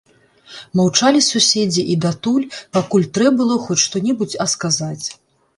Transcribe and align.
Маўчалі 0.79 1.21
суседзі 1.25 1.83
і 1.95 1.99
датуль, 2.07 2.49
пакуль 2.79 3.07
трэ 3.19 3.27
было 3.43 3.59
хоць 3.67 3.81
што-небудзь 3.85 4.39
а 4.47 4.53
сказаць. 4.57 5.07